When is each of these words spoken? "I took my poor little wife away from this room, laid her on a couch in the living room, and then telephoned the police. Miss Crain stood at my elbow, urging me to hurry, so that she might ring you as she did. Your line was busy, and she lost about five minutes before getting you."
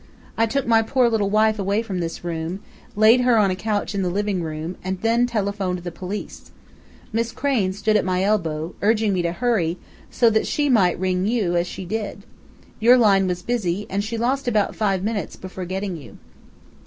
"I 0.35 0.47
took 0.47 0.65
my 0.65 0.81
poor 0.81 1.07
little 1.11 1.29
wife 1.29 1.59
away 1.59 1.83
from 1.83 1.99
this 1.99 2.23
room, 2.23 2.61
laid 2.95 3.21
her 3.21 3.37
on 3.37 3.51
a 3.51 3.55
couch 3.55 3.93
in 3.93 4.01
the 4.01 4.09
living 4.09 4.41
room, 4.41 4.75
and 4.83 4.99
then 5.01 5.27
telephoned 5.27 5.77
the 5.83 5.91
police. 5.91 6.49
Miss 7.13 7.31
Crain 7.31 7.71
stood 7.71 7.95
at 7.95 8.03
my 8.03 8.23
elbow, 8.23 8.73
urging 8.81 9.13
me 9.13 9.21
to 9.21 9.31
hurry, 9.31 9.77
so 10.09 10.31
that 10.31 10.47
she 10.47 10.69
might 10.69 10.99
ring 10.99 11.27
you 11.27 11.55
as 11.55 11.67
she 11.67 11.85
did. 11.85 12.23
Your 12.79 12.97
line 12.97 13.27
was 13.27 13.43
busy, 13.43 13.85
and 13.91 14.03
she 14.03 14.17
lost 14.17 14.47
about 14.47 14.75
five 14.75 15.03
minutes 15.03 15.35
before 15.35 15.65
getting 15.65 15.95
you." 15.97 16.17